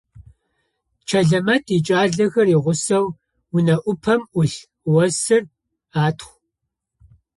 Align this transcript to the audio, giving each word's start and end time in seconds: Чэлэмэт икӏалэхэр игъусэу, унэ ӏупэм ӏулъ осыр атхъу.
Чэлэмэт 1.07 1.65
икӏалэхэр 1.77 2.47
игъусэу, 2.55 3.05
унэ 3.55 3.75
ӏупэм 3.83 4.21
ӏулъ 4.31 4.59
осыр 5.03 5.43
атхъу. 6.03 6.35